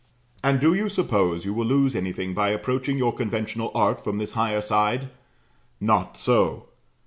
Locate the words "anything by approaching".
1.95-2.97